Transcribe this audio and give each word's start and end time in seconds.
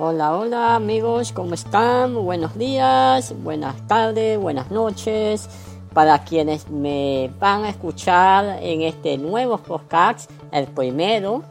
Hola, 0.00 0.36
hola 0.36 0.76
amigos, 0.76 1.32
¿cómo 1.32 1.54
están? 1.54 2.14
Buenos 2.14 2.56
días, 2.56 3.34
buenas 3.42 3.74
tardes, 3.88 4.38
buenas 4.38 4.70
noches. 4.70 5.48
Para 5.92 6.22
quienes 6.22 6.70
me 6.70 7.32
van 7.40 7.64
a 7.64 7.70
escuchar 7.70 8.60
en 8.62 8.82
este 8.82 9.18
nuevo 9.18 9.58
podcast, 9.58 10.30
el 10.52 10.68
primero 10.68 11.42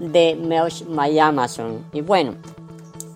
de 0.00 0.34
Merch 0.34 0.84
My 0.86 1.16
Amazon. 1.16 1.86
Y 1.92 2.00
bueno, 2.00 2.34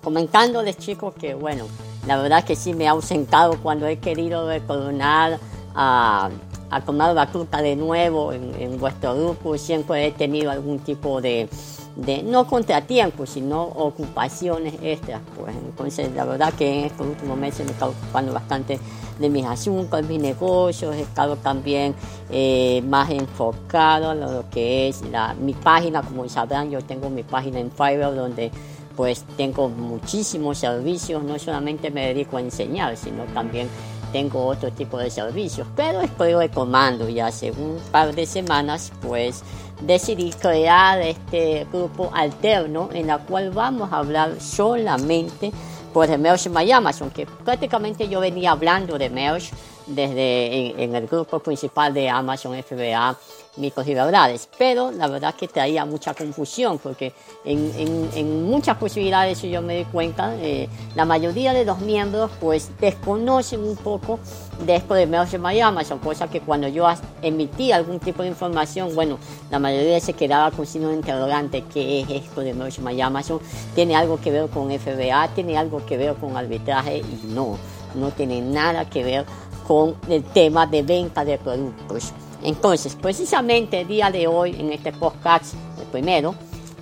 comentándoles 0.04 0.78
chicos 0.78 1.14
que 1.14 1.34
bueno, 1.34 1.64
la 2.06 2.22
verdad 2.22 2.44
que 2.44 2.54
sí 2.54 2.72
me 2.72 2.84
he 2.84 2.88
ausentado 2.88 3.60
cuando 3.60 3.88
he 3.88 3.98
querido 3.98 4.46
retornar 4.46 5.40
a, 5.74 6.30
a 6.70 6.80
tomar 6.82 7.12
batuta 7.12 7.60
de 7.60 7.74
nuevo 7.74 8.32
en, 8.32 8.54
en 8.60 8.78
vuestro 8.78 9.16
grupo. 9.16 9.58
Siempre 9.58 10.06
he 10.06 10.12
tenido 10.12 10.52
algún 10.52 10.78
tipo 10.78 11.20
de, 11.20 11.48
de 11.96 12.22
no 12.22 12.46
contratiempos, 12.46 13.30
sino 13.30 13.62
ocupaciones 13.62 14.74
extras. 14.82 15.20
Pues. 15.36 15.54
Entonces 15.56 16.12
la 16.14 16.24
verdad 16.24 16.52
que 16.52 16.80
en 16.80 16.84
estos 16.86 17.06
últimos 17.06 17.38
meses 17.38 17.60
me 17.60 17.70
he 17.70 17.72
estado 17.72 17.92
ocupando 17.92 18.32
bastante 18.32 18.78
de 19.18 19.30
mis 19.30 19.46
asuntos, 19.46 20.06
mis 20.06 20.20
negocios, 20.20 20.94
he 20.94 21.00
estado 21.00 21.36
también 21.36 21.94
eh, 22.30 22.82
más 22.86 23.10
enfocado 23.10 24.12
en 24.12 24.20
lo 24.20 24.44
que 24.50 24.88
es 24.88 25.02
la, 25.10 25.34
mi 25.34 25.54
página, 25.54 26.02
como 26.02 26.28
sabrán, 26.28 26.70
yo 26.70 26.82
tengo 26.82 27.08
mi 27.08 27.22
página 27.22 27.58
en 27.58 27.70
Fiverr 27.70 28.14
donde 28.14 28.50
pues 28.94 29.24
tengo 29.36 29.68
muchísimos 29.68 30.58
servicios, 30.58 31.22
no 31.22 31.38
solamente 31.38 31.90
me 31.90 32.06
dedico 32.06 32.38
a 32.38 32.40
enseñar, 32.40 32.96
sino 32.96 33.24
también 33.34 33.68
tengo 34.12 34.46
otro 34.46 34.70
tipo 34.70 34.98
de 34.98 35.10
servicios, 35.10 35.66
pero 35.76 36.00
estoy 36.00 36.34
retomando 36.34 37.08
y 37.08 37.20
hace 37.20 37.50
un 37.50 37.78
par 37.90 38.14
de 38.14 38.24
semanas 38.24 38.92
pues 39.02 39.42
decidí 39.80 40.32
crear 40.32 41.00
este 41.00 41.66
grupo 41.72 42.10
alterno 42.14 42.88
en 42.92 43.06
la 43.06 43.18
cual 43.18 43.50
vamos 43.50 43.92
a 43.92 43.98
hablar 43.98 44.40
solamente 44.40 45.52
por 45.92 46.10
el 46.10 46.18
Merch 46.18 46.48
My 46.48 46.70
Amazon, 46.70 47.10
que 47.10 47.26
prácticamente 47.26 48.08
yo 48.08 48.20
venía 48.20 48.52
hablando 48.52 48.98
de 48.98 49.10
Merch 49.10 49.50
desde 49.86 50.82
en 50.82 50.94
el 50.94 51.06
grupo 51.06 51.38
principal 51.38 51.94
de 51.94 52.08
Amazon 52.08 52.54
FBA 52.62 53.16
microfibrales, 53.56 54.48
pero 54.58 54.90
la 54.90 55.08
verdad 55.08 55.34
que 55.34 55.48
traía 55.48 55.84
mucha 55.84 56.14
confusión 56.14 56.78
porque 56.78 57.12
en, 57.44 57.72
en, 57.76 58.10
en 58.14 58.44
muchas 58.44 58.76
posibilidades 58.76 59.42
yo 59.42 59.62
me 59.62 59.78
di 59.78 59.84
cuenta, 59.84 60.34
eh, 60.36 60.68
la 60.94 61.04
mayoría 61.04 61.52
de 61.52 61.64
los 61.64 61.78
miembros 61.80 62.30
pues 62.40 62.70
desconocen 62.80 63.62
un 63.62 63.76
poco 63.76 64.18
de 64.64 64.76
esto 64.76 64.94
de 64.94 65.06
My 65.06 65.60
Amazon, 65.60 65.98
cosa 65.98 66.28
que 66.28 66.40
cuando 66.40 66.68
yo 66.68 66.86
emití 67.22 67.72
algún 67.72 67.98
tipo 68.00 68.22
de 68.22 68.28
información, 68.28 68.94
bueno, 68.94 69.18
la 69.50 69.58
mayoría 69.58 70.00
se 70.00 70.14
quedaba 70.14 70.50
con 70.50 70.66
signo 70.66 70.88
de 70.88 70.96
interrogante, 70.96 71.64
¿qué 71.72 72.00
es 72.00 72.10
esto 72.10 72.40
de 72.40 72.54
Amazon? 73.02 73.40
¿Tiene 73.74 73.96
algo 73.96 74.20
que 74.20 74.30
ver 74.30 74.48
con 74.48 74.70
FBA? 74.70 75.28
¿Tiene 75.34 75.56
algo 75.56 75.84
que 75.84 75.96
ver 75.96 76.14
con 76.14 76.36
arbitraje? 76.36 76.98
Y 76.98 77.26
no, 77.28 77.58
no 77.94 78.10
tiene 78.10 78.40
nada 78.40 78.88
que 78.88 79.04
ver 79.04 79.24
con 79.66 79.94
el 80.08 80.22
tema 80.24 80.66
de 80.66 80.82
venta 80.82 81.24
de 81.24 81.38
productos. 81.38 82.12
Entonces, 82.46 82.94
precisamente 82.94 83.80
el 83.80 83.88
día 83.88 84.12
de 84.12 84.28
hoy, 84.28 84.54
en 84.56 84.70
este 84.70 84.92
podcast, 84.92 85.54
el 85.80 85.86
primero, 85.86 86.32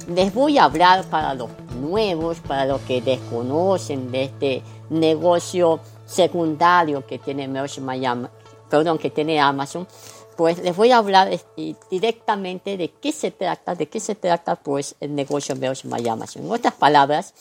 les 0.08 0.34
voy 0.34 0.58
a 0.58 0.64
hablar 0.64 1.06
para 1.06 1.32
los 1.32 1.48
nuevos, 1.80 2.36
para 2.41 2.66
los 2.66 2.82
que 2.82 3.00
desconocen 3.00 4.12
de 4.12 4.24
este 4.24 4.62
negocio 4.91 5.80
secundario 6.04 7.06
que 7.06 7.19
tiene 7.19 7.48
Miami, 7.48 8.28
perdón, 8.69 8.98
que 8.98 9.08
tiene 9.08 9.41
Amazon, 9.41 9.88
pues 10.36 10.58
les 10.58 10.76
voy 10.76 10.91
a 10.91 10.98
hablar 10.98 11.30
directamente 11.91 12.76
de 12.76 12.91
qué 12.91 13.10
se 13.10 13.30
trata, 13.30 13.74
de 13.74 13.86
qué 13.86 14.00
se 14.00 14.14
trata 14.14 14.56
pues 14.56 14.97
el 15.00 15.14
negocio 15.14 15.56
Merch 15.56 15.86
Amazon. 15.86 16.44
En 16.44 16.53
otras 16.53 16.74
palabras, 16.74 17.32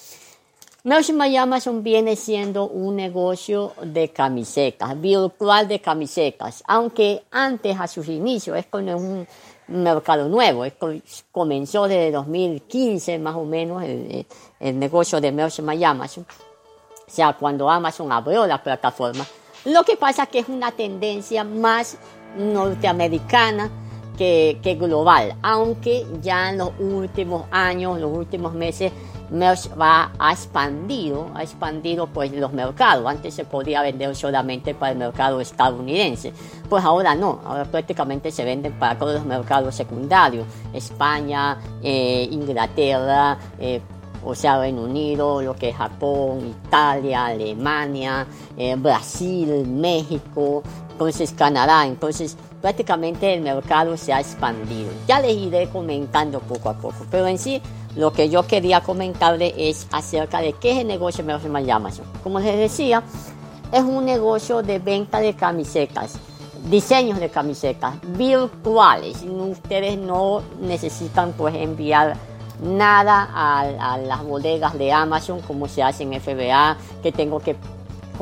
Amazon 0.85 1.81
viene 1.81 2.17
siendo 2.17 2.67
un 2.67 2.97
negocio 2.97 3.71
de 3.83 4.09
camisetas, 4.09 4.99
virtual 4.99 5.65
de 5.65 5.79
camisetas, 5.79 6.61
aunque 6.67 7.23
antes 7.31 7.79
a 7.79 7.87
sus 7.87 8.09
inicios 8.09 8.57
es 8.57 8.65
con 8.65 8.89
un 8.89 9.25
mercado 9.67 10.27
nuevo, 10.27 10.65
es 10.65 10.73
comenzó 11.31 11.87
desde 11.87 12.11
2015 12.11 13.17
más 13.19 13.35
o 13.35 13.45
menos 13.45 13.81
el, 13.81 14.25
negocio 14.77 15.21
de 15.21 15.29
Amazon, 15.85 16.25
o 17.07 17.11
sea, 17.11 17.31
cuando 17.33 17.69
Amazon 17.69 18.11
abrió 18.11 18.45
la 18.45 18.61
plataforma. 18.61 19.25
Lo 19.63 19.85
que 19.85 19.95
pasa 19.95 20.23
es 20.23 20.29
que 20.29 20.39
es 20.39 20.49
una 20.49 20.73
tendencia 20.73 21.45
más 21.45 21.97
norteamericana 22.37 23.71
que, 24.17 24.77
global, 24.79 25.35
aunque 25.41 26.05
ya 26.21 26.49
en 26.49 26.59
los 26.59 26.71
últimos 26.79 27.45
años, 27.51 27.99
los 27.99 28.15
últimos 28.15 28.53
meses, 28.53 28.91
Merch 29.31 29.69
va, 29.79 30.11
ha 30.19 30.31
expandido, 30.31 31.31
ha 31.33 31.41
expandido 31.41 32.05
pues 32.07 32.31
los 32.33 32.53
mercados. 32.53 33.05
Antes 33.07 33.33
se 33.33 33.45
podía 33.45 33.81
vender 33.81 34.15
solamente 34.15 34.75
para 34.75 34.91
el 34.91 34.97
mercado 34.99 35.41
estadounidense, 35.41 36.33
pues 36.69 36.83
ahora 36.83 37.15
no, 37.15 37.39
ahora 37.43 37.65
prácticamente 37.65 38.31
se 38.31 38.43
venden 38.43 38.73
para 38.73 38.97
todos 38.97 39.15
los 39.15 39.25
mercados 39.25 39.73
secundarios, 39.73 40.45
España, 40.73 41.57
eh, 41.81 42.27
Inglaterra, 42.31 43.37
eh, 43.59 43.81
o 44.25 44.35
sea, 44.35 44.59
Reino 44.59 44.83
Unido, 44.83 45.41
lo 45.41 45.55
que 45.55 45.69
es 45.69 45.75
Japón, 45.75 46.55
Italia, 46.65 47.25
Alemania, 47.25 48.25
eh, 48.57 48.75
Brasil, 48.77 49.67
México, 49.67 50.63
entonces 51.07 51.33
Canadá, 51.37 51.85
entonces 51.85 52.37
prácticamente 52.61 53.33
el 53.33 53.41
mercado 53.41 53.97
se 53.97 54.13
ha 54.13 54.21
expandido. 54.21 54.89
Ya 55.07 55.19
les 55.19 55.35
iré 55.35 55.67
comentando 55.69 56.39
poco 56.39 56.69
a 56.69 56.73
poco, 56.75 57.05
pero 57.11 57.27
en 57.27 57.37
sí 57.37 57.61
lo 57.95 58.13
que 58.13 58.29
yo 58.29 58.47
quería 58.47 58.81
comentarles 58.81 59.53
es 59.57 59.87
acerca 59.91 60.39
de 60.39 60.53
qué 60.53 60.71
es 60.71 60.77
el 60.79 60.87
negocio 60.87 61.23
de 61.23 61.71
Amazon. 61.71 62.05
Como 62.23 62.39
les 62.39 62.57
decía, 62.57 63.03
es 63.71 63.83
un 63.83 64.05
negocio 64.05 64.63
de 64.63 64.79
venta 64.79 65.19
de 65.19 65.35
camisetas, 65.35 66.15
diseños 66.69 67.19
de 67.19 67.29
camisetas 67.29 67.95
virtuales. 68.17 69.23
Ustedes 69.23 69.97
no 69.97 70.41
necesitan 70.61 71.33
pues 71.33 71.53
enviar 71.55 72.15
nada 72.63 73.29
a, 73.33 73.93
a, 73.93 73.97
las 73.97 74.23
bodegas 74.23 74.77
de 74.77 74.91
Amazon 74.91 75.41
como 75.41 75.67
se 75.67 75.83
hace 75.83 76.03
en 76.03 76.19
FBA, 76.19 76.77
que 77.01 77.11
tengo 77.11 77.39
que 77.39 77.55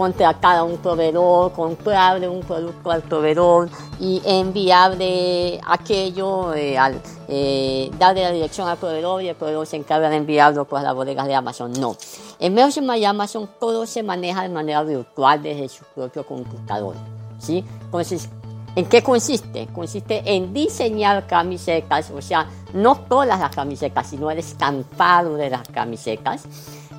contratar 0.01 0.57
a 0.57 0.63
un 0.63 0.77
proveedor, 0.77 1.51
comprarle 1.51 2.27
un 2.27 2.42
producto 2.42 2.89
al 2.89 3.03
proveedor 3.03 3.69
y 4.00 4.19
enviarle 4.25 5.62
aquello, 5.63 6.56
eh, 6.56 6.75
al, 6.75 7.00
eh, 7.27 7.92
darle 8.00 8.24
la 8.24 8.31
dirección 8.31 8.68
al 8.68 8.77
proveedor 8.77 9.21
y 9.21 9.27
el 9.27 9.36
proveedor 9.36 9.68
se 9.68 9.75
encarga 9.75 10.09
de 10.09 10.15
enviarlo 10.15 10.68
a 10.71 10.81
las 10.81 10.95
bodegas 10.95 11.27
de 11.27 11.36
Amazon. 11.36 11.71
No. 11.74 11.95
En 12.39 12.56
Merchant 12.56 12.89
y 12.98 13.06
Amazon 13.06 13.48
todo 13.59 13.86
se 13.86 14.01
maneja 14.01 14.42
de 14.42 14.50
manera 14.50 14.81
virtual 14.81 15.44
desde 15.44 15.69
su 15.69 15.86
propio 15.94 16.25
computador. 16.25 16.95
¿sí? 17.38 17.63
Entonces, 17.83 18.27
¿En 18.74 18.86
qué 18.86 19.03
consiste? 19.03 19.68
Consiste 19.68 20.24
en 20.24 20.53
diseñar 20.53 21.27
camisetas, 21.27 22.09
o 22.09 22.21
sea, 22.21 22.48
no 22.74 22.95
todas 22.95 23.38
las 23.38 23.53
camisetas, 23.53 24.07
sino 24.07 24.31
el 24.31 24.38
estampado 24.39 25.36
de 25.36 25.50
las 25.50 25.68
camisetas. 25.68 26.45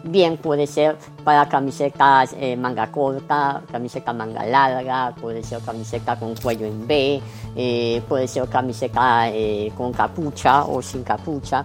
Bien 0.05 0.37
puede 0.37 0.67
ser 0.67 0.97
para 1.23 1.49
camisetas 1.49 2.35
eh, 2.37 2.57
manga 2.57 2.91
corta, 2.91 3.63
camiseta 3.71 4.13
manga 4.13 4.45
larga, 4.45 5.15
puede 5.21 5.45
ser 5.45 5.61
camiseta 5.61 6.19
con 6.19 6.35
cuello 6.35 6.67
en 6.67 6.87
B, 6.89 7.23
eh, 7.55 8.03
puede 8.09 8.27
ser 8.27 8.49
camiseta 8.49 9.29
eh, 9.29 9.73
con 9.77 9.93
capucha 9.93 10.65
o 10.65 10.83
sin 10.83 11.05
capucha, 11.05 11.65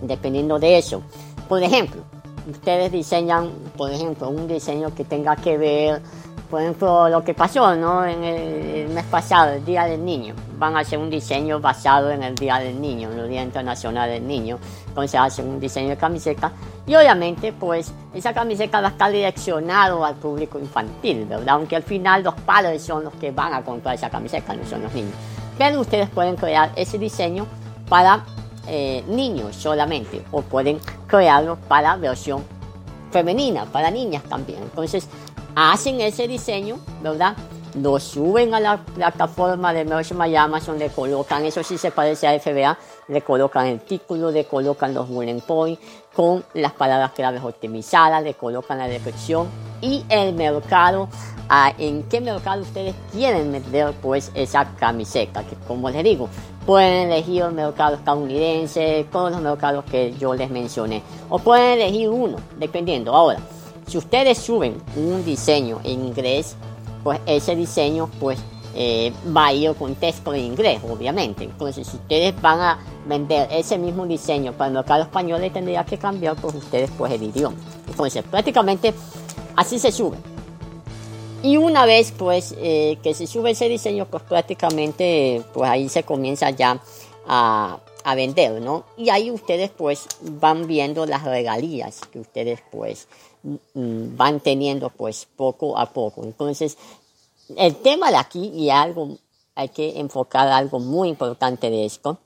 dependiendo 0.00 0.58
de 0.58 0.78
eso. 0.78 1.02
Por 1.48 1.62
ejemplo, 1.62 2.02
ustedes 2.50 2.90
diseñan, 2.90 3.50
por 3.76 3.92
ejemplo, 3.92 4.28
un 4.28 4.48
diseño 4.48 4.92
que 4.92 5.04
tenga 5.04 5.36
que 5.36 5.56
ver 5.56 6.02
por 6.50 6.62
ejemplo, 6.62 7.08
lo 7.08 7.22
que 7.24 7.34
pasó 7.34 7.74
¿no? 7.74 8.04
en 8.04 8.22
el, 8.24 8.88
mes 8.88 9.04
pasado, 9.04 9.52
el 9.54 9.64
Día 9.64 9.84
del 9.84 10.04
Niño. 10.04 10.34
Van 10.58 10.76
a 10.76 10.80
hacer 10.80 10.98
un 10.98 11.10
diseño 11.10 11.60
basado 11.60 12.10
en 12.10 12.22
el 12.22 12.34
Día 12.34 12.58
del 12.58 12.80
Niño, 12.80 13.10
en 13.10 13.18
el 13.18 13.28
Día 13.28 13.42
Internacional 13.42 14.08
del 14.08 14.26
Niño. 14.26 14.58
Entonces 14.88 15.20
hacen 15.20 15.48
un 15.48 15.60
diseño 15.60 15.90
de 15.90 15.96
camiseta 15.96 16.52
y 16.86 16.94
obviamente 16.94 17.52
pues 17.52 17.92
esa 18.14 18.32
camiseta 18.32 18.80
va 18.80 18.88
a 18.88 18.90
estar 18.92 19.12
direccionado 19.12 20.04
al 20.04 20.14
público 20.14 20.58
infantil, 20.58 21.26
¿verdad? 21.26 21.56
Aunque 21.56 21.76
al 21.76 21.82
final 21.82 22.22
los 22.22 22.34
padres 22.34 22.82
son 22.82 23.04
los 23.04 23.14
que 23.14 23.30
van 23.30 23.52
a 23.52 23.62
comprar 23.62 23.94
esa 23.94 24.08
camiseta, 24.08 24.54
no 24.54 24.64
son 24.66 24.82
los 24.82 24.94
niños. 24.94 25.14
Pero 25.58 25.80
ustedes 25.80 26.08
pueden 26.08 26.36
crear 26.36 26.70
ese 26.76 26.98
diseño 26.98 27.46
para 27.88 28.24
eh, 28.68 29.04
niños 29.08 29.56
solamente 29.56 30.22
o 30.32 30.42
pueden 30.42 30.80
crearlo 31.06 31.56
para 31.68 31.96
versión 31.96 32.42
femenina, 33.10 33.64
para 33.66 33.90
niñas 33.90 34.22
también. 34.24 34.62
Entonces 34.62 35.08
hacen 35.56 36.00
ese 36.00 36.28
diseño, 36.28 36.78
¿verdad? 37.02 37.34
Lo 37.74 37.98
suben 37.98 38.54
a 38.54 38.60
la 38.60 38.76
plataforma 38.78 39.72
de 39.72 39.84
Merchant 39.84 40.20
Amazon, 40.36 40.78
le 40.78 40.90
colocan, 40.90 41.44
eso 41.44 41.62
sí 41.62 41.76
se 41.76 41.90
parece 41.90 42.26
a 42.26 42.38
FBA, 42.38 42.78
le 43.08 43.22
colocan 43.22 43.66
el 43.66 43.80
título, 43.80 44.30
le 44.30 44.44
colocan 44.44 44.94
los 44.94 45.08
bullet 45.08 45.40
points 45.40 45.80
con 46.14 46.44
las 46.54 46.72
palabras 46.72 47.12
claves 47.12 47.42
optimizadas, 47.42 48.22
le 48.22 48.34
colocan 48.34 48.78
la 48.78 48.88
descripción 48.88 49.48
y 49.82 50.04
el 50.08 50.34
mercado, 50.34 51.08
en 51.78 52.02
qué 52.04 52.20
mercado 52.20 52.62
ustedes 52.62 52.94
quieren 53.12 53.50
meter 53.50 53.92
pues 54.00 54.30
esa 54.34 54.64
camiseta, 54.76 55.42
que 55.44 55.56
como 55.66 55.90
les 55.90 56.02
digo, 56.02 56.28
pueden 56.64 57.10
elegir 57.10 57.42
el 57.42 57.52
mercado 57.52 57.96
estadounidense, 57.96 59.06
todos 59.12 59.32
los 59.32 59.40
mercados 59.42 59.84
que 59.84 60.14
yo 60.14 60.34
les 60.34 60.50
mencioné, 60.50 61.02
o 61.28 61.38
pueden 61.38 61.78
elegir 61.78 62.08
uno, 62.08 62.38
dependiendo. 62.58 63.14
Ahora, 63.14 63.38
si 63.86 63.98
ustedes 63.98 64.38
suben 64.38 64.76
un 64.96 65.24
diseño 65.24 65.80
en 65.84 66.04
inglés, 66.06 66.56
pues 67.02 67.20
ese 67.26 67.54
diseño 67.54 68.10
pues 68.18 68.38
eh, 68.74 69.12
va 69.34 69.46
a 69.46 69.52
ir 69.54 69.74
con 69.74 69.94
texto 69.94 70.34
en 70.34 70.44
inglés, 70.44 70.80
obviamente. 70.86 71.44
Entonces, 71.44 71.86
si 71.86 71.96
ustedes 71.96 72.38
van 72.42 72.60
a 72.60 72.78
vender 73.06 73.48
ese 73.50 73.78
mismo 73.78 74.04
diseño 74.06 74.52
para 74.52 74.68
el 74.68 74.74
mercado 74.74 75.02
español, 75.02 75.40
tendría 75.52 75.84
que 75.84 75.96
cambiar 75.96 76.34
por 76.34 76.52
pues, 76.52 76.64
ustedes 76.64 76.90
pues 76.98 77.12
el 77.12 77.22
idioma. 77.22 77.56
Entonces, 77.88 78.22
prácticamente 78.24 78.92
así 79.54 79.78
se 79.78 79.92
sube. 79.92 80.18
Y 81.42 81.56
una 81.56 81.86
vez 81.86 82.12
pues 82.12 82.54
eh, 82.58 82.98
que 83.02 83.14
se 83.14 83.26
sube 83.26 83.52
ese 83.52 83.68
diseño, 83.68 84.06
pues 84.06 84.22
prácticamente 84.24 85.42
pues 85.54 85.70
ahí 85.70 85.88
se 85.88 86.02
comienza 86.02 86.50
ya 86.50 86.80
a, 87.26 87.78
a 88.06 88.14
vender, 88.14 88.62
¿no? 88.62 88.84
Y 88.96 89.10
ahí 89.10 89.30
ustedes 89.30 89.70
pues 89.70 90.06
van 90.22 90.66
viendo 90.66 91.06
las 91.06 91.24
regalías 91.24 92.00
que 92.10 92.20
ustedes 92.20 92.60
pues 92.70 93.08
Mm, 93.74 94.16
van 94.16 94.40
teniendo 94.40 94.90
pues 94.90 95.28
poco 95.36 95.78
a 95.78 95.86
poco. 95.86 96.24
Entonces, 96.24 96.76
el 97.56 97.76
tema 97.76 98.10
de 98.10 98.16
aquí 98.16 98.48
y 98.48 98.70
algo, 98.70 99.18
hay 99.54 99.68
que 99.68 100.00
enfocar 100.00 100.48
algo 100.48 100.80
muy 100.80 101.08
importante 101.08 101.70
de 101.70 101.84
esto, 101.84 102.18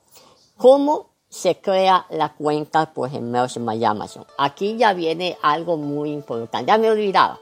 cómo 0.56 1.10
se 1.28 1.56
crea 1.56 2.06
la 2.08 2.32
cuenta 2.32 2.92
pues 2.94 3.12
en 3.12 3.30
My 3.30 3.84
Amazon. 3.84 4.24
Aquí 4.38 4.78
ya 4.78 4.94
viene 4.94 5.36
algo 5.42 5.76
muy 5.76 6.10
importante, 6.10 6.68
ya 6.68 6.78
me 6.78 6.90
olvidaba. 6.90 7.38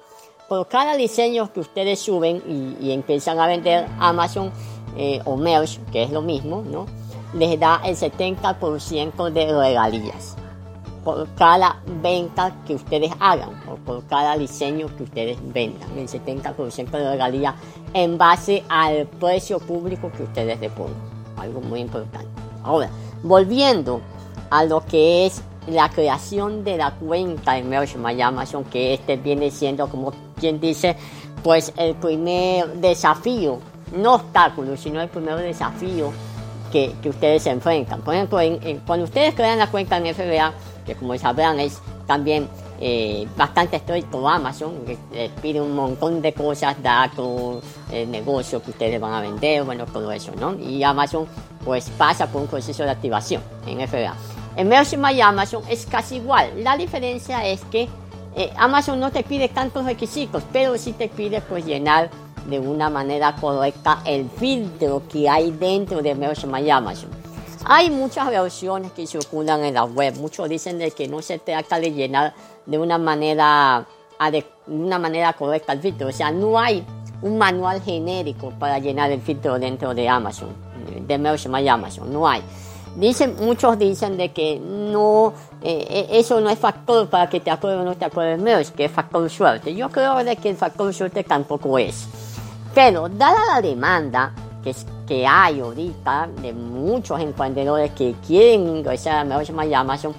Por 0.49 0.67
cada 0.67 0.97
diseño 0.97 1.53
que 1.53 1.61
ustedes 1.61 2.01
suben 2.01 2.77
y, 2.81 2.91
empiezan 2.91 3.39
a 3.39 3.47
vender 3.47 3.87
Amazon 4.01 4.51
eh, 4.97 5.21
o 5.25 5.37
Merch, 5.37 5.79
que 5.93 6.03
es 6.03 6.11
lo 6.11 6.23
mismo, 6.23 6.63
¿no? 6.63 6.87
Les 7.35 7.59
da 7.61 7.81
el 7.85 7.97
70% 7.97 9.31
de 9.31 9.53
regalías 9.53 10.37
por 11.05 11.27
cada 11.37 11.81
venta 12.03 12.55
que 12.67 12.75
ustedes 12.75 13.11
hagan 13.19 13.51
o 13.67 13.77
por 13.77 14.05
cada 14.09 14.37
diseño 14.37 14.89
que 14.97 15.05
ustedes 15.05 15.39
vendan, 15.55 15.89
el 15.97 16.07
70% 16.07 16.91
de 16.91 17.11
regalía 17.11 17.55
en 17.95 18.19
base 18.19 18.63
al 18.69 19.07
precio 19.07 19.59
público 19.59 20.11
que 20.15 20.25
ustedes 20.25 20.61
le 20.61 20.69
pongan. 20.69 20.95
Algo 21.39 21.61
muy 21.61 21.81
importante. 21.81 22.29
Ahora, 22.63 22.91
volviendo 23.23 24.03
a 24.51 24.65
lo 24.65 24.85
que 24.85 25.25
es 25.25 25.43
la 25.67 25.89
creación 25.89 26.65
de 26.65 26.77
la 26.77 26.91
cuenta 26.93 27.57
en 27.57 27.71
My 27.71 28.21
Amazon, 28.21 28.65
que 28.65 28.95
este 28.95 29.17
viene 29.17 29.51
siendo, 29.51 29.89
como 29.89 30.13
quien 30.39 30.61
dice, 30.61 30.97
pues 31.43 31.73
el 31.77 31.95
primer 31.95 32.75
desafío, 32.75 33.61
no 33.97 34.17
obstáculo, 34.17 34.77
sino 34.77 35.01
el 35.01 35.09
primer 35.09 35.37
desafío 35.37 36.13
que, 36.69 36.95
ustedes 37.05 37.43
se 37.43 37.51
enfrentan. 37.51 38.01
Por 38.03 38.15
ejemplo, 38.15 38.39
cuando 38.87 39.05
ustedes 39.05 39.35
crean 39.35 39.59
la 39.59 39.69
cuenta 39.69 39.97
en 39.97 40.15
FBA, 40.15 40.53
que 40.87 40.95
como 40.95 41.17
sabrán 41.19 41.61
es 41.61 41.81
también 42.07 42.49
eh, 42.81 43.27
bastante 43.37 43.77
estricto 43.77 44.29
Amazon, 44.29 44.85
les 45.13 45.31
pide 45.43 45.61
un 45.61 45.75
montón 45.75 46.23
de 46.23 46.33
cosas, 46.33 46.83
datos, 46.83 47.63
eh, 47.93 48.07
negocio 48.07 48.63
que 48.63 48.71
ustedes 48.71 49.01
van 49.01 49.13
a 49.13 49.21
vender, 49.21 49.65
bueno, 49.65 49.85
todo 49.87 50.11
eso, 50.13 50.33
¿no? 50.39 50.55
Y 50.55 50.83
Amazon 50.83 51.27
pues 51.65 51.91
pasa 51.91 52.27
por 52.29 52.43
un 52.43 52.49
proceso 52.49 52.85
de 52.85 52.91
activación 52.91 53.43
en 53.67 53.87
FBA. 53.87 54.15
En 54.57 54.69
My 54.69 55.21
Amazon 55.21 55.63
es 55.69 55.87
casi 55.87 56.17
igual. 56.17 56.51
La 56.65 56.77
diferencia 56.77 57.47
es 57.47 57.61
que 57.67 57.89
eh, 58.35 58.51
Amazon 58.57 58.99
no 58.99 59.11
te 59.11 59.23
pide 59.23 59.49
tantos 59.49 59.85
requisitos, 59.85 60.43
pero 60.53 60.77
sí 60.79 60.93
te 60.93 61.09
pide 61.09 61.41
pues 61.41 61.65
llenar 61.65 62.11
de 62.47 62.59
una 62.59 62.91
manera 62.91 63.35
correcta 63.37 64.03
el 64.05 64.29
filtro 64.31 65.03
que 65.11 65.29
hay 65.29 65.51
dentro 65.51 66.03
de 66.03 66.15
My 66.15 66.71
Amazon. 66.71 67.11
Hay 67.65 67.91
muchas 67.91 68.31
versiones 68.31 68.93
que 68.93 69.07
circulan 69.07 69.65
en 69.65 69.75
la 69.75 69.85
web. 69.85 70.17
Muchos 70.19 70.49
dicen 70.49 70.79
de 70.79 70.91
que 70.91 71.09
no 71.09 71.21
se 71.21 71.39
trata 71.39 71.79
de 71.79 71.93
llenar 71.93 72.35
de 72.65 72.79
una 72.79 72.99
manera, 72.99 73.87
de 74.31 74.45
una 74.67 74.99
manera 74.99 75.33
correcta 75.33 75.73
el 75.73 75.81
filtro. 75.81 76.09
O 76.09 76.13
sea, 76.13 76.31
no 76.31 76.59
hay 76.59 76.85
un 77.21 77.37
manual 77.37 77.83
genérico 77.83 78.53
para 78.59 78.79
llenar 78.79 79.11
el 79.11 79.21
filtro 79.21 79.59
dentro 79.59 79.93
de 79.95 80.09
Amazon, 80.09 80.49
de 81.07 81.19
My 81.19 81.69
Amazon. 81.69 82.13
No 82.13 82.29
hay. 82.29 82.43
Dicen, 82.97 83.37
muchos 83.41 83.79
dicen 83.79 84.17
de 84.17 84.33
que 84.33 84.59
no, 84.59 85.33
eh, 85.63 85.87
eh, 85.89 86.07
eso 86.13 86.41
no 86.41 86.51
es 86.51 86.59
factor 86.59 87.09
para 87.09 87.29
que 87.29 87.39
te 87.39 87.51
acuerdes 87.51 87.81
o 87.81 87.85
no 87.85 87.95
te 87.97 88.05
acuerdes 88.05 88.41
Merch, 88.41 88.71
que 88.73 88.87
es 88.87 88.91
factor 88.91 89.29
suerte. 89.31 89.75
Yo 89.75 89.89
creo 89.89 90.17
de 90.25 90.37
que 90.37 90.51
el 90.51 90.57
factor 90.57 90.93
suerte 90.93 91.23
tampoco 91.23 91.79
es. 91.79 92.09
Pero, 92.81 93.09
dada 93.09 93.41
la 93.55 93.61
demanda, 93.61 94.33
que, 94.63 94.73
que 95.05 95.27
hay 95.27 95.59
ahorita 95.59 96.29
de 96.41 96.53
muchos 96.53 97.21
emprendedores 97.21 97.91
que 97.91 98.15
quieren 98.25 98.69
ingresar 98.69 99.15
a 99.17 99.81
Amazon, 99.81 100.15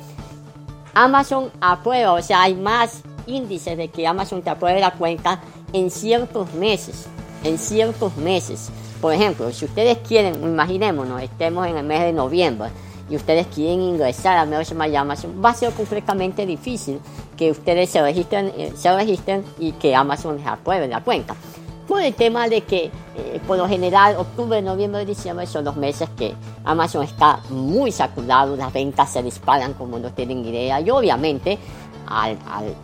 Amazon 0.93 1.51
aprueba, 1.61 2.11
o 2.11 2.21
sea, 2.21 2.41
hay 2.41 2.55
más 2.55 3.01
índices 3.27 3.77
de 3.77 3.87
que 3.87 4.05
Amazon 4.05 4.41
te 4.41 4.49
apruebe 4.49 4.81
la 4.81 4.91
cuenta 4.91 5.39
en 5.71 5.89
ciertos 5.89 6.53
meses, 6.53 7.07
en 7.45 7.57
ciertos 7.57 8.17
meses. 8.17 8.69
Por 8.99 9.13
ejemplo, 9.13 9.49
si 9.53 9.63
ustedes 9.63 9.99
quieren, 9.99 10.43
imaginémonos, 10.43 11.21
estemos 11.21 11.65
en 11.65 11.77
el 11.77 11.85
mes 11.85 12.01
de 12.01 12.11
noviembre 12.11 12.71
y 13.09 13.15
ustedes 13.15 13.47
quieren 13.47 13.79
ingresar 13.79 14.35
a 14.35 14.41
Amazon, 14.41 15.41
va 15.41 15.51
a 15.51 15.53
ser 15.53 15.71
completamente 15.71 16.45
difícil 16.45 16.99
que 17.37 17.51
ustedes 17.51 17.89
se 17.89 18.01
registren, 18.01 18.51
eh, 18.57 18.73
se 18.75 18.93
registren 18.93 19.45
y 19.59 19.71
que 19.71 19.95
Amazon 19.95 20.35
les 20.35 20.45
apruebe 20.45 20.89
la 20.89 21.01
cuenta 21.01 21.37
por 21.89 22.03
el 22.03 22.13
tema 22.13 22.47
de 22.47 22.61
que 22.61 22.91
eh, 23.17 23.41
por 23.47 23.57
lo 23.57 23.67
general 23.67 24.15
octubre, 24.17 24.61
noviembre, 24.61 25.05
diciembre 25.05 25.47
son 25.47 25.65
los 25.65 25.75
meses 25.75 26.07
que 26.15 26.35
Amazon 26.63 27.03
está 27.03 27.39
muy 27.49 27.91
saturado, 27.91 28.55
las 28.55 28.71
ventas 28.71 29.11
se 29.11 29.23
disparan 29.23 29.73
como 29.73 29.97
no 29.97 30.11
tienen 30.11 30.45
idea 30.45 30.79
y 30.81 30.91
obviamente 30.91 31.57
al, 32.05 32.37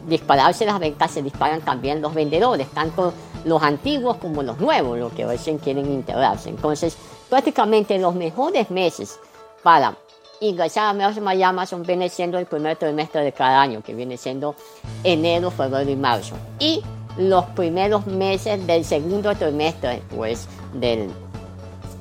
dispararse 0.08 0.66
las 0.66 0.80
ventas 0.80 1.12
se 1.12 1.22
disparan 1.22 1.62
también 1.62 2.02
los 2.02 2.16
vendedores, 2.16 2.68
tanto 2.72 3.14
los 3.46 3.62
antiguos 3.62 4.18
como 4.18 4.42
los 4.42 4.60
nuevos, 4.60 4.98
los 4.98 5.14
que 5.14 5.24
recién 5.24 5.60
quieren 5.60 5.86
integrarse. 5.86 6.50
Entonces 6.50 6.98
prácticamente 7.30 8.00
los 8.00 8.16
mejores 8.16 8.72
meses 8.72 9.20
para 9.62 9.96
ingresar 10.42 11.00
a 11.00 11.48
Amazon 11.48 11.84
viene 11.84 12.10
siendo 12.10 12.40
el 12.40 12.48
primer 12.48 12.76
trimestre 12.76 13.22
de 13.22 13.34
cada 13.34 13.62
año, 13.62 13.84
que 13.84 13.94
viene 13.94 14.18
siendo 14.18 14.56
enero, 15.04 15.52
febrero 15.52 15.92
y 15.92 15.96
marzo. 15.96 16.36
Y 16.58 16.82
los 17.18 17.46
primeros 17.46 18.06
meses 18.08 18.66
del 18.68 18.84
segundo 18.84 19.34
trimestre 19.36 20.02
pues, 20.16 20.48
del, 20.74 21.10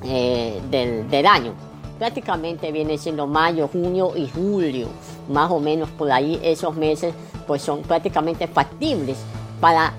eh, 0.03 0.61
del, 0.69 1.09
del 1.09 1.25
año. 1.25 1.53
Prácticamente 1.97 2.71
viene 2.71 2.97
siendo 2.97 3.25
mayo, 3.25 3.69
junio 3.71 4.11
y 4.15 4.27
julio. 4.27 4.87
Más 5.29 5.49
o 5.49 5.59
menos 5.59 5.89
por 5.91 6.11
ahí 6.11 6.39
esos 6.43 6.75
meses 6.75 7.13
pues 7.47 7.61
son 7.61 7.81
prácticamente 7.81 8.47
factibles 8.47 9.17
para 9.61 9.93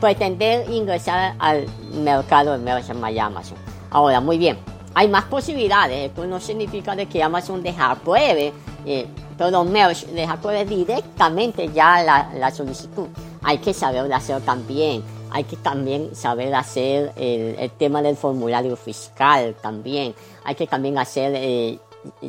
pretender 0.00 0.70
ingresar 0.70 1.34
al 1.38 1.66
mercado 2.02 2.52
de 2.52 2.58
merchandise 2.58 3.20
Amazon. 3.20 3.58
Ahora, 3.90 4.20
muy 4.20 4.38
bien, 4.38 4.58
hay 4.94 5.08
más 5.08 5.24
posibilidades. 5.24 6.10
Esto 6.10 6.26
no 6.26 6.40
significa 6.40 6.94
de 6.94 7.06
que 7.06 7.22
Amazon 7.22 7.62
deja 7.62 7.94
pruebe, 7.96 8.52
eh, 8.86 9.06
perdón, 9.36 9.72
Merch 9.72 10.06
deja 10.06 10.36
pruebe 10.36 10.64
directamente 10.64 11.68
ya 11.72 12.02
la, 12.02 12.30
la 12.34 12.50
solicitud. 12.50 13.08
Hay 13.42 13.58
que 13.58 13.72
saber 13.72 14.12
hacer 14.12 14.40
también. 14.42 15.02
Hay 15.30 15.44
que 15.44 15.56
también 15.56 16.14
saber 16.14 16.54
hacer 16.54 17.12
el, 17.16 17.70
tema 17.72 18.02
del 18.02 18.16
formulario 18.16 18.76
fiscal 18.76 19.54
también. 19.60 20.14
Hay 20.44 20.54
que 20.54 20.66
también 20.66 20.98
hacer, 20.98 21.32
eh, 21.34 21.78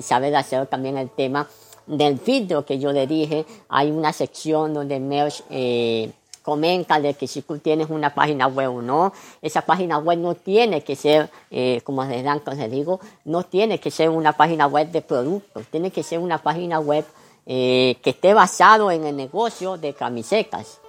saber 0.01 0.35
hacer 0.35 0.67
también 0.67 0.97
el 0.97 1.09
tema 1.09 1.47
del 1.87 2.19
filtro 2.19 2.65
que 2.65 2.77
yo 2.77 2.91
le 2.91 3.07
dije. 3.07 3.45
Hay 3.69 3.89
una 3.89 4.11
sección 4.11 4.73
donde 4.73 4.99
Merch 4.99 5.43
eh, 5.49 6.11
comenta 6.43 6.99
de 6.99 7.13
que 7.13 7.27
si 7.27 7.41
tú 7.41 7.57
tienes 7.59 7.89
una 7.89 8.13
página 8.13 8.47
web 8.47 8.75
o 8.75 8.81
no, 8.81 9.13
esa 9.41 9.61
página 9.61 9.97
web 9.97 10.19
no 10.19 10.35
tiene 10.35 10.81
que 10.83 10.95
ser, 10.95 11.29
eh, 11.51 11.81
como 11.85 12.03
les 12.03 12.23
dan, 12.23 12.41
les 12.57 12.71
digo, 12.71 12.99
no 13.23 13.43
tiene 13.43 13.79
que 13.79 13.91
ser 13.91 14.09
una 14.09 14.33
página 14.33 14.67
web 14.67 14.91
de 14.91 15.01
productos, 15.01 15.65
tiene 15.67 15.89
que 15.89 16.03
ser 16.03 16.19
una 16.19 16.37
página 16.39 16.79
web 16.79 17.05
que 17.45 17.97
esté 18.03 18.35
basado 18.35 18.91
en 18.91 19.05
el 19.05 19.15
negocio 19.15 19.75
de 19.75 19.95
camisetas, 19.95 20.79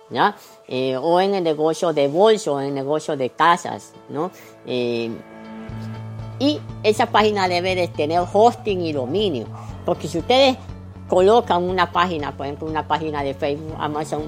Eh, 0.67 0.97
o 0.97 1.21
en 1.21 1.35
el 1.35 1.45
negocio 1.45 1.93
de 1.93 2.09
bolsos, 2.09 2.55
o 2.55 2.61
en 2.61 2.69
el 2.69 2.75
negocio 2.75 3.17
de 3.17 3.31
casas, 3.31 3.93
¿no? 4.09 4.31
Eh, 4.67 5.11
y 6.39 6.61
esa 6.83 7.07
página 7.07 7.47
debe 7.49 7.75
de 7.75 7.89
tener 7.89 8.23
hosting 8.33 8.81
y 8.81 8.93
dominio, 8.93 9.47
porque 9.85 10.09
si 10.09 10.19
ustedes 10.19 10.57
colocan 11.09 11.63
una 11.63 11.93
página, 11.93 12.37
por 12.37 12.47
ejemplo, 12.47 12.67
una 12.67 12.87
página 12.87 13.23
de 13.23 13.35
Facebook, 13.35 13.75
Amazon 13.79 14.23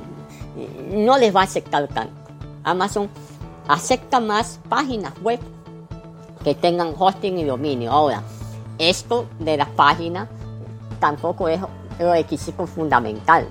no 0.91 1.17
les 1.17 1.35
va 1.35 1.41
a 1.41 1.45
aceptar 1.45 1.89
tanto. 1.89 2.15
Amazon 2.65 3.09
acepta 3.69 4.21
más 4.21 4.61
páginas 4.69 5.13
web 5.23 5.41
que 6.45 6.55
tengan 6.55 6.95
hosting 6.99 7.39
y 7.39 7.45
dominio. 7.45 7.91
Ahora, 7.91 8.23
esto 8.79 9.27
de 9.39 9.57
las 9.57 9.69
páginas 9.71 10.29
tampoco 11.01 11.49
es 11.49 11.61
el 11.99 12.11
requisito 12.11 12.67
fundamental. 12.67 13.49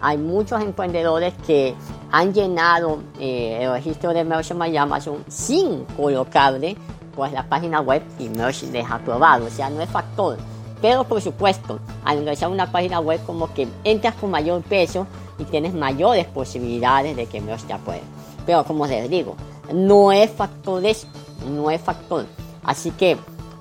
Hay 0.00 0.18
muchos 0.18 0.60
emprendedores 0.62 1.34
que 1.46 1.74
han 2.10 2.32
llenado 2.32 3.02
eh, 3.18 3.58
el 3.62 3.72
registro 3.72 4.12
de 4.12 4.24
Merchant 4.24 4.62
Amazon 4.76 5.24
sin 5.28 5.84
colocarle 5.96 6.76
pues 7.14 7.32
la 7.32 7.48
página 7.48 7.80
web 7.80 8.02
y 8.18 8.28
Merch 8.28 8.62
les 8.64 8.90
aprobado. 8.90 9.46
O 9.46 9.50
sea, 9.50 9.70
no 9.70 9.80
es 9.80 9.88
factor. 9.88 10.38
Pero 10.80 11.04
por 11.04 11.20
supuesto, 11.20 11.78
al 12.04 12.18
ingresar 12.18 12.48
a 12.48 12.52
una 12.52 12.72
página 12.72 13.00
web 13.00 13.20
como 13.26 13.52
que 13.52 13.68
entras 13.84 14.14
con 14.14 14.30
mayor 14.30 14.62
peso 14.62 15.06
y 15.38 15.44
tienes 15.44 15.74
mayores 15.74 16.26
posibilidades 16.26 17.16
de 17.16 17.26
que 17.26 17.40
Merch 17.40 17.64
te 17.64 17.72
apruebe. 17.72 18.02
Pero 18.46 18.64
como 18.64 18.86
les 18.86 19.10
digo, 19.10 19.36
no 19.72 20.12
es 20.12 20.30
factor 20.30 20.84
eso, 20.84 21.06
no 21.48 21.70
es 21.70 21.80
factor. 21.80 22.24
Así 22.64 22.90
que 22.92 23.18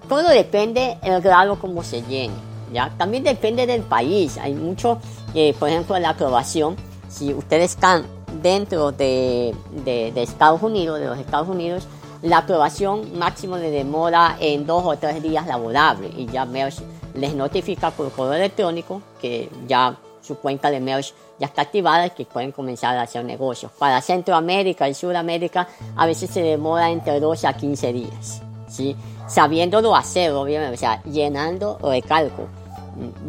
todo 0.08 0.29
depende 0.29 0.98
del 1.03 1.22
grado 1.22 1.60
como 1.60 1.84
se 1.84 2.01
llene. 2.03 2.34
¿ya? 2.74 2.91
También 2.98 3.24
depende 3.24 3.65
del 3.67 3.81
país. 3.81 4.38
Hay 4.38 4.53
mucho, 4.53 5.00
eh, 5.33 5.53
por 5.57 5.69
ejemplo, 5.69 5.98
la 6.00 6.09
aprobación. 6.09 6.75
Si 7.09 7.33
ustedes 7.33 7.71
están 7.71 8.05
dentro 8.41 8.91
de, 8.91 9.55
de, 9.83 10.12
de 10.13 10.24
Estados 10.24 10.62
Unidos, 10.62 11.00
de 11.00 11.07
los 11.07 11.17
Estados 11.17 11.48
Unidos, 11.48 11.88
la 12.21 12.39
aprobación 12.39 13.17
máximo 13.17 13.57
de 13.57 13.71
demora 13.71 14.38
en 14.39 14.65
dos 14.65 14.83
o 14.86 14.98
tres 14.98 15.21
días 15.24 15.48
laborables 15.48 16.12
y 16.17 16.25
ya 16.25 16.45
Merch 16.45 16.79
les 17.13 17.33
notifica 17.33 17.91
por 17.91 18.12
correo 18.12 18.33
electrónico 18.33 19.01
que 19.21 19.50
ya 19.67 19.98
su 20.21 20.38
cuenta 20.38 20.69
de 20.69 20.79
Merch 20.79 21.13
ya 21.39 21.48
está 21.48 21.62
activada 21.62 22.07
y 22.07 22.09
que 22.12 22.25
pueden 22.25 22.51
comenzar 22.51 22.98
a 22.98 23.03
hacer 23.03 23.24
negocios. 23.24 23.71
Para 23.71 24.01
Centroamérica 24.01 24.89
y 24.89 24.93
Sudamérica 24.93 25.67
a 25.95 26.05
veces 26.05 26.29
se 26.29 26.41
demora 26.41 26.89
entre 26.91 27.19
12 27.19 27.48
a 27.48 27.53
15 27.53 27.93
días, 27.93 28.41
¿sí? 28.67 28.95
sabiéndolo 29.27 29.95
hacer, 29.95 30.31
obviamente, 30.31 30.75
o 30.75 30.77
sea, 30.77 31.01
llenando 31.03 31.79
recalco 31.81 32.48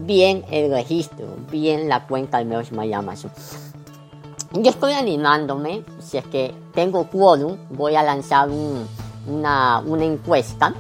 bien 0.06 0.44
el 0.50 0.70
registro, 0.70 1.26
bien 1.50 1.88
la 1.88 2.06
cuenta 2.06 2.38
de 2.38 2.44
My 2.72 2.92
Amazon. 2.92 3.30
Yo 4.52 4.70
estoy 4.70 4.92
animándome, 4.92 5.84
si 6.00 6.18
es 6.18 6.26
que 6.26 6.52
tengo 6.74 7.04
quórum, 7.04 7.56
voy 7.70 7.94
a 7.94 8.02
lanzar 8.02 8.48
un, 8.48 8.86
una, 9.28 9.80
una, 9.80 10.04
encuesta. 10.04 10.74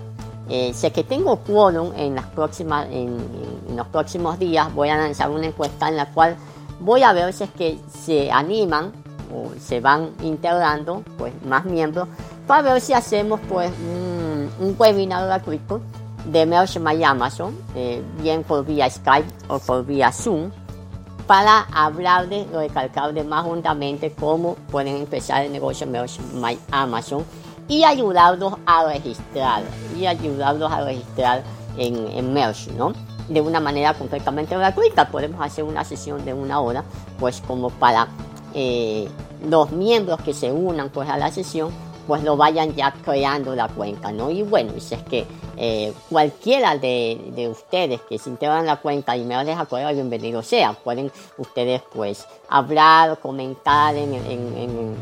Eh, 0.48 0.72
si 0.74 0.88
es 0.88 0.92
que 0.92 1.04
tengo 1.04 1.36
quórum 1.36 1.92
en, 1.96 2.16
en, 2.18 3.76
los 3.76 3.86
próximos 3.86 4.38
días, 4.40 4.74
voy 4.74 4.88
a 4.88 4.96
lanzar 4.96 5.30
una 5.30 5.46
encuesta 5.46 5.88
en 5.88 5.96
la 5.96 6.06
cual 6.06 6.36
voy 6.80 7.04
a 7.04 7.12
ver 7.12 7.32
si 7.32 7.44
es 7.44 7.50
que 7.50 7.78
se 8.02 8.32
animan 8.32 8.92
o 9.32 9.52
se 9.60 9.80
van 9.80 10.10
integrando 10.22 11.04
pues, 11.16 11.32
más 11.44 11.64
miembros 11.64 12.08
para 12.48 12.72
ver 12.72 12.80
si 12.80 12.92
hacemos 12.92 13.38
pues, 13.48 13.70
un, 13.70 14.50
un 14.58 14.74
webinar 14.76 15.26
gratuito 15.26 15.80
de 16.30 16.46
Merch 16.46 16.78
My 16.78 17.02
Amazon, 17.02 17.56
eh, 17.74 18.02
bien 18.20 18.44
por 18.44 18.64
vía 18.64 18.88
Skype 18.88 19.28
o 19.48 19.58
por 19.58 19.84
vía 19.84 20.12
Zoom 20.12 20.50
para 21.26 21.66
hablarles 21.72 22.46
o 22.52 22.58
recalcarles 22.58 23.24
más 23.24 23.46
hondamente 23.46 24.12
cómo 24.12 24.56
pueden 24.70 24.96
empezar 24.96 25.44
el 25.44 25.52
negocio 25.52 25.86
Merch 25.86 26.18
My 26.34 26.58
Amazon 26.70 27.24
y 27.68 27.84
ayudarlos 27.84 28.54
a 28.66 28.84
registrar 28.84 29.62
y 29.96 30.06
ayudarlos 30.06 30.72
a 30.72 30.80
registrar 30.84 31.42
en, 31.78 32.08
en 32.08 32.32
Merch, 32.32 32.68
¿no? 32.76 32.92
De 33.28 33.40
una 33.40 33.60
manera 33.60 33.94
completamente 33.94 34.56
gratuita. 34.56 35.08
Podemos 35.08 35.40
hacer 35.40 35.62
una 35.62 35.84
sesión 35.84 36.24
de 36.24 36.34
una 36.34 36.60
hora, 36.60 36.82
pues 37.20 37.40
como 37.46 37.70
para 37.70 38.08
eh, 38.54 39.08
los 39.48 39.70
miembros 39.70 40.20
que 40.22 40.34
se 40.34 40.50
unan 40.50 40.90
pues 40.90 41.08
a 41.08 41.16
la 41.16 41.30
sesión, 41.30 41.70
pues 42.06 42.22
lo 42.22 42.36
vayan 42.36 42.74
ya 42.74 42.92
creando 43.04 43.54
la 43.54 43.68
cuenta, 43.68 44.12
¿no? 44.12 44.30
Y 44.30 44.42
bueno, 44.42 44.72
si 44.78 44.94
es 44.94 45.02
que 45.02 45.26
eh, 45.56 45.92
cualquiera 46.08 46.76
de, 46.76 47.20
de, 47.34 47.48
ustedes 47.48 48.00
que 48.02 48.18
se 48.18 48.30
integran 48.30 48.66
la 48.66 48.76
cuenta 48.76 49.16
y 49.16 49.24
me 49.24 49.42
deja 49.44 49.64
prueba, 49.64 49.92
bienvenido 49.92 50.42
sea. 50.42 50.72
Pueden 50.72 51.12
ustedes 51.38 51.82
pues 51.92 52.26
hablar, 52.48 53.18
comentar 53.20 53.94
en, 53.94 54.14
en, 54.14 54.96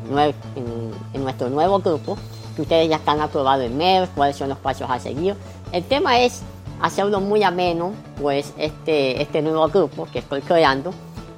nuestro 1.23 1.49
nuevo 1.51 1.79
grupo 1.79 2.17
que 2.57 2.63
ustedes 2.63 2.89
ya 2.89 2.97
están 2.97 3.21
aprobados 3.21 3.65
en 3.65 3.77
MER, 3.77 4.09
cuáles 4.15 4.37
son 4.37 4.49
los 4.49 4.59
pasos 4.59 4.91
a 4.91 4.99
seguir. 4.99 5.37
El 5.71 5.85
tema 5.85 6.21
es 6.21 6.43
hacerlo 6.81 7.21
muy 7.21 7.43
ameno, 7.43 7.93
pues 8.21 8.53
este, 8.59 9.23
este 9.23 9.43
nuevo 9.43 9.69
grupo 9.69 10.07
que 10.13 10.21
estoy 10.21 10.41
creando 10.41 10.93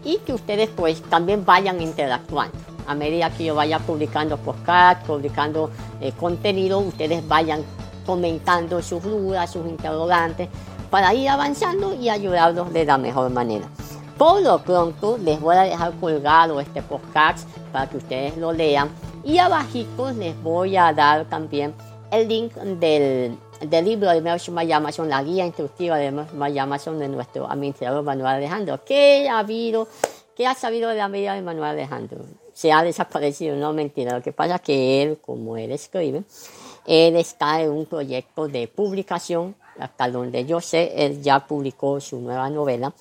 y 0.05 0.19
que 0.19 0.33
ustedes 0.33 0.71
pues 0.75 1.02
también 1.02 1.45
vayan 1.45 1.81
interactuando. 1.81 2.57
A 2.87 2.94
medida 2.94 3.30
que 3.30 3.44
yo 3.44 3.54
vaya 3.54 3.78
publicando 3.78 4.37
podcast, 4.37 5.06
publicando 5.06 5.70
eh, 6.00 6.12
contenido, 6.12 6.78
ustedes 6.78 7.26
vayan 7.26 7.62
comentando 8.04 8.82
sus 8.82 9.02
dudas, 9.02 9.50
sus 9.50 9.66
interrogantes, 9.66 10.49
para 10.90 11.14
ir 11.14 11.28
avanzando 11.28 11.94
y 11.94 12.08
ayudarlos 12.08 12.72
de 12.72 12.84
la 12.84 12.99
mejor 12.99 13.30
manera. 13.30 13.66
Por 14.18 14.42
lo 14.42 14.58
pronto 14.58 15.16
les 15.18 15.40
voy 15.40 15.56
a 15.56 15.62
dejar 15.62 15.92
colgado 15.94 16.60
este 16.60 16.82
podcast 16.82 17.49
para 17.72 17.88
que 17.88 17.96
ustedes 17.96 18.37
lo 18.37 18.52
lean 18.52 18.90
y 19.25 19.38
abajito 19.38 20.10
les 20.10 20.40
voy 20.42 20.76
a 20.76 20.92
dar 20.92 21.25
también 21.26 21.72
el 22.10 22.28
link 22.28 22.52
del, 22.54 23.38
del 23.60 23.84
libro 23.84 24.10
de 24.10 24.20
Merch 24.20 24.50
My 24.50 24.70
Amazon, 24.72 25.08
la 25.08 25.22
guía 25.22 25.46
instructiva 25.46 25.96
de 25.96 26.10
Merch 26.10 26.32
My 26.32 26.58
Amazon 26.58 26.99
de 26.99 27.08
nuestro 27.08 27.50
administrador 27.50 28.02
Manuel 28.02 28.34
Alejandro. 28.34 28.80
¿Qué 28.84 29.28
ha 29.30 29.38
habido? 29.38 29.88
¿Qué 30.37 30.46
ha 30.46 30.54
sabido 30.54 30.90
de 30.90 30.96
la 30.96 31.08
vida 31.08 31.34
de 31.34 31.42
Manuel 31.42 31.70
Alejandro? 31.70 32.18
Se 32.52 32.73
ha 32.73 32.83
desaparecido, 32.83 33.57
no 33.57 33.73
mentira. 33.73 34.14
Lo 34.14 34.23
que 34.23 34.33
pasa 34.33 34.57
es 34.57 34.61
que 34.61 35.02
él, 35.02 35.19
como 35.21 35.57
él 35.57 35.73
escribe, 35.73 36.25
él 36.87 37.16
está 37.16 37.61
en 37.62 37.71
un 37.71 37.87
proyecto 37.87 38.49
de 38.49 38.69
publicación, 38.69 39.54
hasta 39.78 40.09
donde 40.11 40.45
yo 40.45 40.61
sé, 40.61 40.92
él 40.97 41.23
ya 41.23 41.47
publicó 41.47 42.00
su 42.00 42.21
nueva 42.21 42.50
novela. 42.50 42.92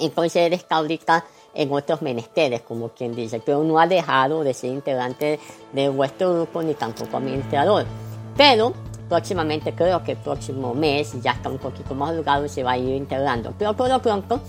Entonces 0.00 0.46
él 0.46 0.52
está 0.52 0.76
ahorita 0.76 1.24
en 1.54 1.72
otros 1.72 2.02
menesteres, 2.02 2.62
como 2.62 2.88
quien 2.90 3.14
dice, 3.14 3.40
pero 3.40 3.62
no 3.62 3.78
ha 3.78 3.86
dejado 3.86 4.42
de 4.42 4.54
ser 4.54 4.70
integrante 4.70 5.38
de 5.72 5.88
vuestro 5.88 6.34
grupo 6.34 6.62
ni 6.62 6.74
tampoco 6.74 7.16
administrador. 7.16 7.86
Pero 8.36 8.72
próximamente, 9.08 9.72
creo 9.74 10.02
que 10.02 10.12
el 10.12 10.18
próximo 10.18 10.74
mes, 10.74 11.12
ya 11.22 11.32
está 11.32 11.48
un 11.48 11.58
poquito 11.58 11.94
más 11.94 12.10
holgado 12.10 12.48
se 12.48 12.62
va 12.62 12.72
a 12.72 12.78
ir 12.78 12.94
integrando. 12.94 13.54
Pero 13.58 13.74
por 13.74 13.88
lo 13.88 14.00
pronto, 14.00 14.40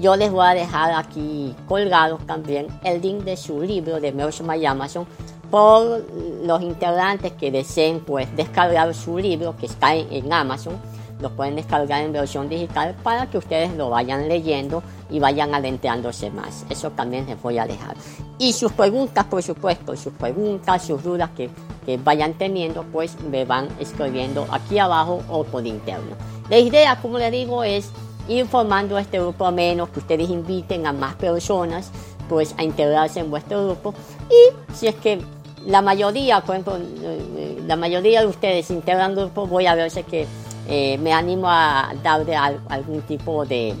yo 0.00 0.16
les 0.16 0.30
voy 0.30 0.46
a 0.46 0.54
dejar 0.54 0.92
aquí 0.92 1.54
colgados 1.66 2.24
también 2.26 2.66
el 2.84 3.00
link 3.00 3.24
de 3.24 3.36
su 3.36 3.60
libro 3.62 4.00
de 4.00 4.12
Merch 4.12 4.42
My 4.42 4.64
Amazon 4.64 5.06
por 5.50 6.04
los 6.44 6.62
integrantes 6.62 7.32
que 7.32 7.50
deseen 7.50 8.00
pues 8.00 8.34
descargar 8.36 8.92
su 8.94 9.18
libro 9.18 9.56
que 9.56 9.66
está 9.66 9.94
en, 9.94 10.12
en 10.12 10.32
Amazon 10.32 10.78
lo 11.20 11.30
pueden 11.30 11.56
descargar 11.56 12.02
en 12.02 12.12
versión 12.12 12.48
digital 12.48 12.94
para 13.02 13.28
que 13.28 13.38
ustedes 13.38 13.74
lo 13.76 13.90
vayan 13.90 14.28
leyendo 14.28 14.82
y 15.10 15.18
vayan 15.18 15.54
adentrándose 15.54 16.30
más. 16.30 16.64
Eso 16.70 16.90
también 16.90 17.26
les 17.26 17.40
voy 17.42 17.58
a 17.58 17.66
dejar. 17.66 17.96
Y 18.38 18.52
sus 18.52 18.72
preguntas, 18.72 19.24
por 19.24 19.42
supuesto, 19.42 19.96
sus 19.96 20.12
preguntas, 20.12 20.82
sus 20.84 21.02
dudas 21.02 21.30
que, 21.36 21.50
que 21.84 21.96
vayan 21.96 22.34
teniendo, 22.34 22.84
pues 22.84 23.20
me 23.22 23.44
van 23.44 23.68
escribiendo 23.80 24.46
aquí 24.50 24.78
abajo 24.78 25.22
o 25.28 25.44
por 25.44 25.66
interno. 25.66 26.16
La 26.48 26.58
idea, 26.58 27.00
como 27.00 27.18
les 27.18 27.32
digo, 27.32 27.64
es 27.64 27.90
ir 28.28 28.46
formando 28.46 28.98
este 28.98 29.18
grupo 29.18 29.50
menos, 29.50 29.88
que 29.88 30.00
ustedes 30.00 30.28
inviten 30.30 30.86
a 30.86 30.92
más 30.92 31.14
personas 31.16 31.90
pues 32.28 32.54
a 32.58 32.62
integrarse 32.62 33.20
en 33.20 33.30
vuestro 33.30 33.64
grupo 33.64 33.94
y 34.28 34.74
si 34.74 34.86
es 34.86 34.94
que 34.96 35.20
la 35.66 35.82
mayoría, 35.82 36.40
por 36.40 36.54
ejemplo, 36.54 36.78
eh, 36.78 37.58
la 37.66 37.76
mayoría 37.76 38.20
de 38.20 38.26
ustedes 38.26 38.70
integran 38.70 39.14
grupo, 39.14 39.46
voy 39.46 39.66
a 39.66 39.74
ver 39.74 39.90
si 39.90 40.00
es 40.00 40.06
que 40.06 40.26
eh, 40.68 40.98
me 40.98 41.12
animo 41.12 41.48
a 41.48 41.92
darle 42.02 42.36
algún 42.36 43.02
tipo 43.02 43.44
de, 43.44 43.74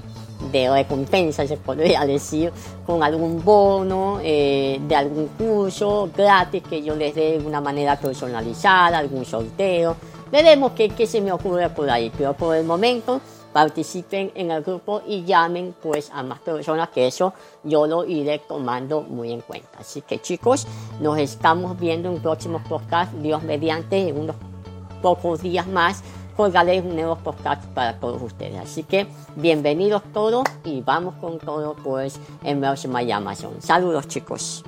de 0.52 0.70
recompensa, 0.70 1.46
se 1.46 1.56
podría 1.56 2.04
decir, 2.04 2.52
con 2.86 3.02
algún 3.02 3.44
bono 3.44 4.18
eh, 4.22 4.80
de 4.86 4.96
algún 4.96 5.28
curso 5.28 6.10
gratis 6.16 6.62
que 6.62 6.82
yo 6.82 6.94
les 6.94 7.14
dé 7.14 7.38
de 7.38 7.46
una 7.46 7.60
manera 7.60 7.96
personalizada, 7.96 8.98
algún 8.98 9.24
sorteo. 9.24 9.96
Veremos 10.30 10.72
qué, 10.72 10.90
qué 10.90 11.06
se 11.06 11.20
me 11.20 11.32
ocurre 11.32 11.70
por 11.70 11.88
ahí, 11.88 12.10
pero 12.16 12.34
por 12.34 12.56
el 12.56 12.64
momento 12.64 13.20
participen 13.52 14.30
en 14.34 14.50
el 14.50 14.62
grupo 14.62 15.02
y 15.06 15.24
llamen 15.24 15.74
pues 15.82 16.10
a 16.12 16.22
más 16.22 16.38
personas 16.40 16.88
que 16.90 17.06
eso 17.06 17.32
yo 17.64 17.86
lo 17.86 18.04
iré 18.04 18.38
tomando 18.38 19.02
muy 19.02 19.32
en 19.32 19.40
cuenta. 19.40 19.78
Así 19.78 20.02
que 20.02 20.20
chicos, 20.20 20.66
nos 21.00 21.18
estamos 21.18 21.78
viendo 21.78 22.10
en 22.10 22.20
próximos 22.20 22.62
podcasts, 22.68 23.14
Dios 23.22 23.42
mediante, 23.42 24.08
en 24.08 24.18
unos 24.18 24.36
pocos 25.02 25.42
días 25.42 25.66
más 25.66 26.02
colgaré 26.38 26.80
un 26.80 26.94
nuevo 26.94 27.16
podcast 27.16 27.64
para 27.74 27.98
todos 27.98 28.22
ustedes. 28.22 28.60
Así 28.60 28.84
que 28.84 29.08
bienvenidos 29.34 30.04
todos 30.12 30.44
y 30.64 30.82
vamos 30.82 31.16
con 31.20 31.40
todo 31.40 31.74
pues 31.74 32.20
en 32.44 32.60
Mercy 32.60 32.86
My 32.86 33.10
Amazon. 33.10 33.60
Saludos 33.60 34.06
chicos. 34.06 34.62